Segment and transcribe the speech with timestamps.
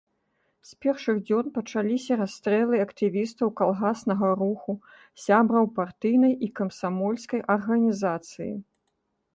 [0.69, 4.71] З першых дзён пачаліся расстрэлы актывістаў калгаснага руху,
[5.27, 8.53] сябраў партыйнай і камсамольскай арганізацыі.